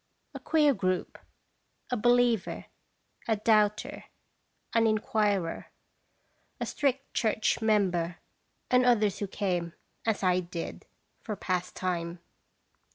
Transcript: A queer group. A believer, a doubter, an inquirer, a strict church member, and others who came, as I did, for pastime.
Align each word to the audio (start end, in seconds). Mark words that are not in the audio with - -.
A 0.33 0.39
queer 0.39 0.73
group. 0.73 1.19
A 1.91 1.95
believer, 1.95 2.65
a 3.27 3.35
doubter, 3.35 4.05
an 4.73 4.87
inquirer, 4.87 5.67
a 6.59 6.65
strict 6.65 7.13
church 7.13 7.61
member, 7.61 8.17
and 8.71 8.83
others 8.83 9.19
who 9.19 9.27
came, 9.27 9.73
as 10.07 10.23
I 10.23 10.39
did, 10.39 10.87
for 11.21 11.35
pastime. 11.35 12.17